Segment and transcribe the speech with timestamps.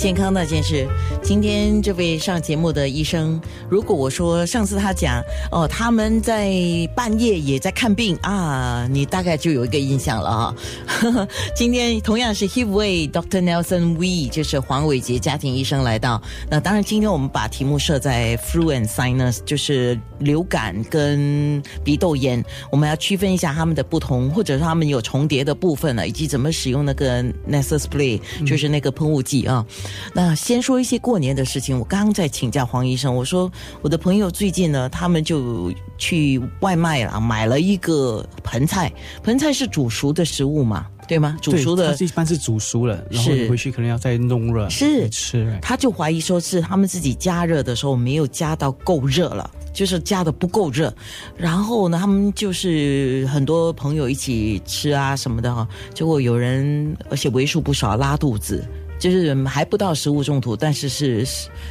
[0.00, 0.88] 健康那件事，
[1.22, 5.22] 今天这位上节目的医生，如果我说上次他讲
[5.52, 6.50] 哦，他们在
[6.96, 10.54] 半夜也在看病啊，你大概就有一个印象了啊。
[11.54, 16.22] 今天同样是 h i v Way Doctor Nelson We，就是黄伟杰家庭医生来到。
[16.48, 29.62] 那当然，今天我们把题目设在 Flu and Sinus，就是流感跟鼻窦炎，我们要区分一下他们的不同，或者是他们有重叠的部分了，以及怎么使用那个 Nasal Spray，就是那个喷雾剂啊。
[30.14, 31.78] 那先说一些过年的事情。
[31.78, 33.50] 我刚刚在请教黄医生，我说
[33.82, 38.92] 我的朋友最近呢，他们就去外卖了，买了一个盆菜。
[39.22, 40.86] 盆菜是煮熟的食物嘛？
[41.08, 41.36] 对吗？
[41.42, 45.58] 煮熟的，一般是煮熟了，然后回去可能要再弄热是吃。
[45.60, 50.94] 他就怀疑说是他们自己加热的时候没有加到够热了，就是加的不够热。
[51.36, 58.64] 然后呢，他们就是很多朋友一起吃啊什么的哈，结果有人而且为数不少拉肚子。
[59.00, 61.26] 就是还不到食物中毒，但是是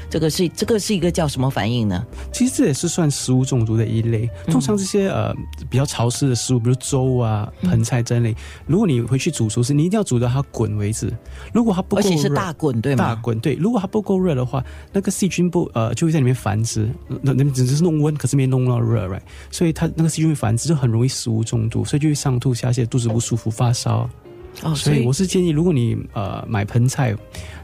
[0.10, 2.04] 这个是这个是一个叫什么反应呢？
[2.34, 4.28] 其实这也是算食物中毒的一类。
[4.48, 5.32] 通常这些呃
[5.70, 11.16] 比较潮湿的食物，比如粥啊、盆菜这类，如果你回去煮熟食，你一定要煮到它滚为止。
[11.54, 13.04] 如果它不够热，而且是大滚对吗？
[13.04, 13.54] 大滚对。
[13.54, 16.90] 如果它不够热的话，那个细菌不呃就会在里面繁殖。
[17.22, 19.22] 那那只是弄温，可是没弄到热，right？
[19.52, 24.10] 所以它那个细菌会繁殖，就很容易食物中毒，所以就会上吐下泻、肚子不舒服、发烧。
[24.62, 27.16] 哦，所以我是建议，如果你呃买盆菜，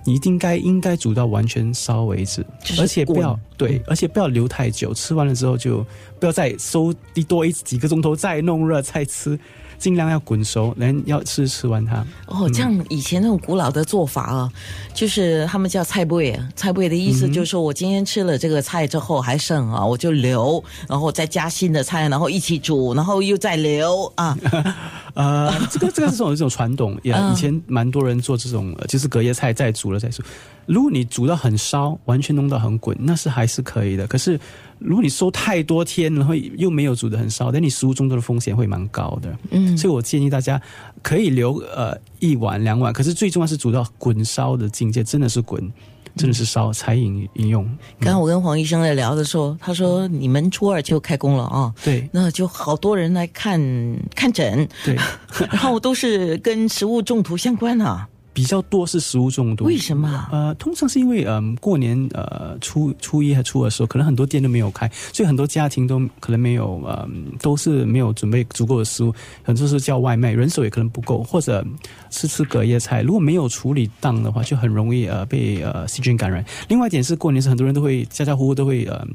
[0.05, 2.45] 你一定该应该煮到完全烧为止，
[2.79, 5.85] 而且不要对，而且不要留太久，吃完了之后就
[6.19, 6.93] 不要再收
[7.27, 9.37] 多一几个钟头再弄热再吃。
[9.77, 12.05] 尽量要滚熟，人要吃吃完它。
[12.27, 14.51] 哦，这样以前那种古老的做法啊，
[14.93, 24.37] 就是他们叫菜味，菜味的意思就是说我今天吃了这个菜之后还剩啊，我就留，然后再加新的菜，然后一起煮，然后又再留啊。
[25.15, 30.21] 呃，这个这个是种一种传统， 也以前蛮多人做这种，就是隔夜菜再煮了再煮。
[30.65, 34.07] 如果你煮到很烧，完全弄到很滚，那是还是可以的。
[34.07, 34.37] 可是
[34.85, 39.35] 如果你收太多天，然后又没有煮的很烧，那你食物中毒的风险会蛮高的。
[39.49, 40.61] 嗯，所以我建议大家
[41.01, 45.59] 可以留呃一碗两碗，可是最重要是煮到滚烧的境界，真的是滚，
[46.15, 47.65] 真的是烧才饮饮用。
[47.99, 51.73] 刚刚我跟黄医生在聊的时候，他说你们初二就开工了啊？
[51.83, 53.59] 对，那就好多人来看
[54.15, 54.95] 看诊，对，
[55.51, 58.07] 然后都是跟食物中毒相关的。
[58.35, 60.27] 比较多是食物中毒，为什么？
[60.29, 67.07] 呃，通常是因为嗯，过年呃初初一和初二的时候，可能很多店都没有开，所以很多家庭都可能没有呃，
[67.39, 71.65] 都是没有准备足够的食物，很多是叫外卖，人手也可能不够，或者
[72.09, 76.43] 吃吃隔夜菜，如果没有处理当的话，就很容易呃被呃细菌感染。
[76.67, 79.07] 另外一点是过年是很多人都会家家户户都会呃。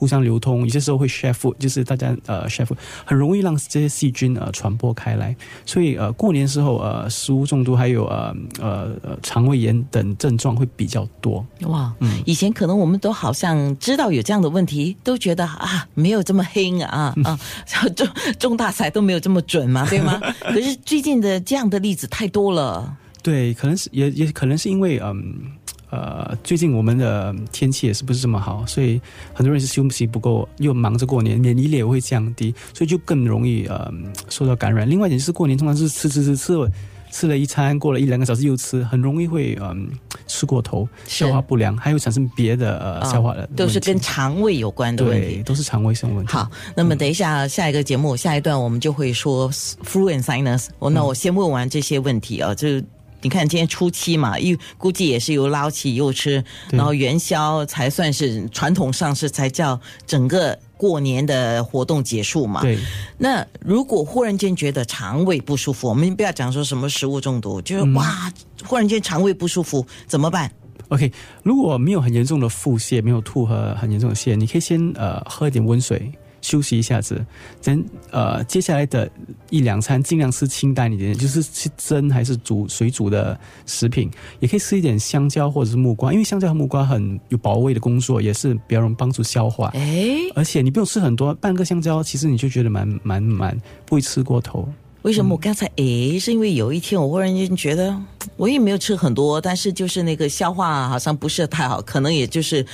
[0.00, 5.36] 互相流通，有些时候会 share food，就是大家呃 share food，很容易让这些细菌呃传播开来。
[5.66, 11.44] 所以呃过年时候呃食物中毒还有呃呃肠胃炎等症状会比较多。
[11.66, 17.38] 哇，嗯，以前可能我们都好像知道有这样的问题，都觉得啊没有这么黑啊啊，
[17.94, 20.18] 中中大彩都没有这么准嘛，对吗？
[20.40, 22.96] 可是最近的这样的例子太多了。
[23.22, 25.52] 对，可能是也也可能是因为嗯。
[25.90, 29.00] 呃，最近我们的天气也是不是这么好，所以
[29.34, 33.92] 很多人是休息不够，又忙着过年，免疫力也会降低，所以就更容易呃
[34.28, 34.88] 受到感染。
[34.88, 36.70] 另外一点就是过年通常是吃吃吃吃了
[37.10, 39.90] 吃了一餐，过了一两个小时又吃，很容易会嗯
[40.28, 46.32] 吃过头，消化不良，还有产生别的呃消化的，都是跟肠胃有关的问题，都是肠胃性问题。
[46.32, 50.68] 好，那么等一下下一个节目下一段我们就会说 flu and sinus。
[50.78, 52.80] 我那我先问完这些问题啊，就。
[53.22, 62.62] 你看今天初七嘛，又估计也是又捞起又吃，然后元宵才算是传统上是才叫整个过年的活动结束嘛。
[62.62, 62.78] 对。
[63.18, 68.32] 那如果忽然间觉得肠胃不舒服，我们不要讲说什么食物中毒，就是哇，
[68.64, 70.50] 忽然间肠胃不舒服怎么办
[70.88, 76.10] ？OK，如果没有很严重的腹泻，没有吐和很严重的泻，你可以先呃喝一点温水。
[76.40, 77.24] 休息一下子，
[77.60, 79.10] 咱呃接下来的
[79.50, 89.68] 一两餐尽量吃清淡一点，就是吃蒸还是煮水煮的食品，也可以吃一点香蕉或者是木瓜，因为香蕉和木瓜很有保胃的工作，也是比较容易帮助消化。
[89.74, 94.68] 哎，而且你不用吃很多，半个香蕉其实你就觉得蛮蛮蛮不会吃过头。
[95.02, 97.96] 为什么我刚才诶，是因为有一天我忽然间觉得
[98.36, 102.64] 我也没有吃很多，但是就是那个消化好像不是太好，可能也就是。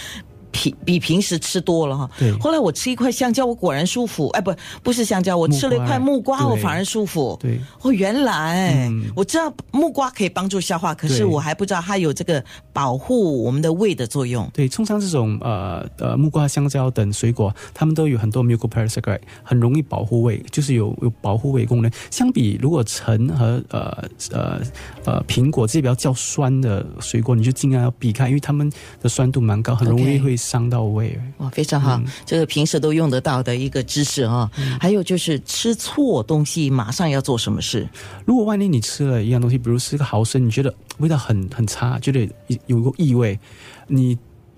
[0.57, 2.11] 平比平时吃多了哈。
[2.19, 4.29] 对后来我吃一块香蕉，我果然舒服。
[4.29, 7.37] 哎，不，不是香蕉，我吃了一块木瓜，我反而舒服。
[7.39, 12.43] 对哦，原来、嗯我知道木瓜可以帮助消化，可是我还不知道它有这个
[12.73, 14.49] 保护我们的胃的作用。
[14.55, 21.91] 对，通常这种呃呃木瓜、香蕉等水果，它们都有很多 mucopolysaccharides，很容易保护胃，就是有有保护胃功能。
[22.11, 24.61] 相比如果橙和呃呃
[25.05, 28.71] 呃苹果这些比较较酸的水果，你就尽量要避开，因为它们
[29.03, 31.21] 的酸度蛮高，很容易会伤到胃。
[31.39, 34.49] 哇，非常好，这个平时都用得到的一个知识啊、
[34.81, 37.89] 还有就是吃错东西，马上要做什么事？
[38.25, 42.29] 如果万一你吃了一样东西，比如吃个蚝生，你觉得味道很很差，觉得
[42.67, 43.39] 有个异味，
[43.89, 44.17] 你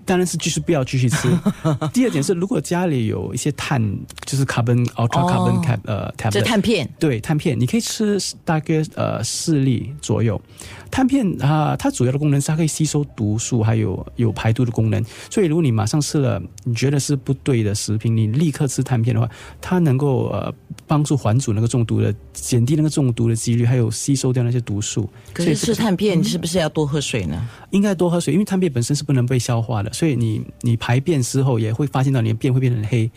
[0.09, 1.29] 当然是就是不要继续吃。
[1.93, 3.79] 第二点是，如果家里有一些碳，
[4.25, 10.41] 就是 carbon ultra 哦 carbon cap 呃这碳片对碳片，你可以吃大概呃四粒左右。
[10.89, 15.05] 碳片啊、它主要的功能是它可以吸收毒素，还有有排毒的功能。
[15.29, 19.29] 所以如果你马上吃了你觉得是不对的食品，你立刻吃碳片的话，
[19.61, 20.51] 它能够呃
[20.87, 25.07] 帮助缓阻那个中毒的，减低那个中毒的几率，还有吸收掉那些毒素。
[25.31, 27.39] 可是吃碳片你是不是要多喝水呢？
[27.69, 33.11] 应该多喝水，因为碳片本身是不能被消化的，所以你你排便之后也会发现到你的便会变成黑。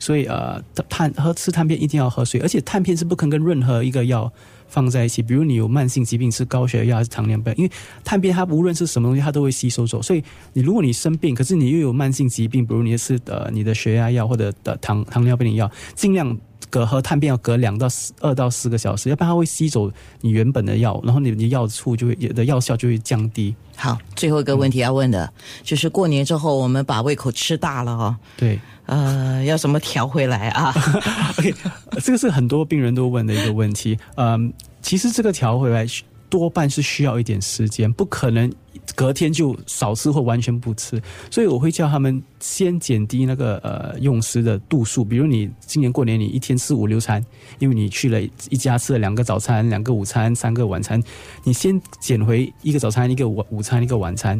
[0.00, 4.30] 所以呃，碳喝吃碳片一定要喝水，而且碳片是不可能跟任何一个药
[4.66, 5.22] 放在一起。
[5.22, 7.70] 比如你有慢性疾病吃高血压还是糖尿病，因为
[8.02, 10.02] 碳片它无论是什么东西它都会吸收走。
[10.02, 10.22] 所以
[10.54, 16.36] 你如果你生病，可是你又有慢性疾病，比如你是呃你的血压药或者的糖糖尿病的药，尽量。
[16.74, 19.88] 隔喝探便要隔两到四二到四个小时，要不然它会吸走
[20.20, 23.54] 你原本的药，然后你的药处就会你的药效就会降低。
[23.76, 25.32] 好，最后一个问题要问的，
[25.62, 30.74] 就是过年之后我们把胃口吃大了哦，对，呃，要怎么调回来啊？
[31.38, 31.54] OK，
[32.02, 33.96] 这个是很多病人都问的一个问题。
[34.16, 35.86] 嗯，其实这个调回来
[36.34, 38.52] 多半是需要一点时间，不可能
[38.96, 41.00] 隔天就少吃或完全不吃。
[41.30, 47.24] 所以我会叫他们先减低那个呃用食的度数，比如你今年过年你一天吃五六餐，
[47.60, 48.20] 因为你去了
[48.50, 51.00] 一家吃了两个早餐、两个午餐、三个晚餐，
[51.44, 54.36] 你先减回一个早餐、一个午午餐、一个晚餐。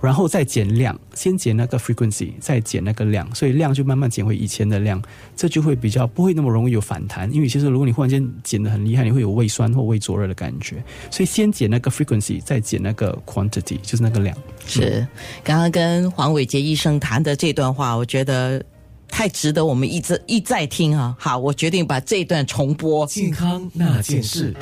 [0.00, 5.02] 然后再减量，先减那个 frequency，再减那个量，所以量就慢慢减回以前的量，
[5.34, 7.32] 这就会比较不会那么容易有反弹。
[7.32, 14.36] 因为其实如果你忽然间减的很厉害，你会有胃酸或胃灼热的感觉，所以先减那个 frequency，再减那个 quantity，就是那个量。
[14.66, 15.06] 是，
[15.42, 18.62] 刚刚跟黄伟杰医生谈的这段话，我觉得
[19.08, 21.16] 太值得我们一再一再听啊。
[21.18, 23.06] 好，我决定把这一段重播。
[23.06, 24.54] 健康那件事。